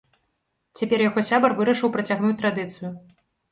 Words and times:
Цяпер 0.79 1.03
яго 1.09 1.19
сябар 1.29 1.55
вырашыў 1.61 1.93
працягнуць 1.99 2.35
традыцыю. 2.43 2.95